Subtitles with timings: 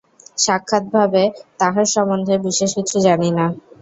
[0.37, 1.23] সাক্ষাৎভাবে
[1.59, 3.45] তাঁহার সম্বন্ধে বিশেষ কিছু জানি না।